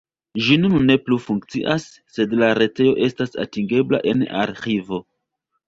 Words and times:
Ĝi 0.43 0.55
nun 0.61 0.77
ne 0.87 0.95
plu 1.09 1.17
funkcias, 1.25 1.85
sed 2.15 2.35
la 2.41 2.49
retejo 2.61 2.97
estas 3.11 3.39
atingebla 3.47 4.03
en 4.15 4.27
arĥivo. 4.43 5.05